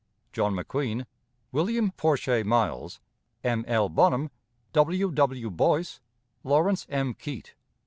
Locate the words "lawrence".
6.43-6.87